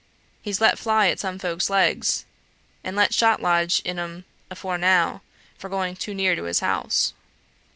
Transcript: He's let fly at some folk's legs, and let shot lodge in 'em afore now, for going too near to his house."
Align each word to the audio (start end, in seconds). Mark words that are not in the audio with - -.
He's 0.41 0.59
let 0.59 0.79
fly 0.79 1.09
at 1.09 1.19
some 1.19 1.37
folk's 1.37 1.69
legs, 1.69 2.25
and 2.83 2.95
let 2.95 3.13
shot 3.13 3.39
lodge 3.39 3.81
in 3.85 3.99
'em 3.99 4.25
afore 4.49 4.79
now, 4.79 5.21
for 5.59 5.69
going 5.69 5.95
too 5.95 6.15
near 6.15 6.35
to 6.35 6.45
his 6.45 6.61
house." 6.61 7.13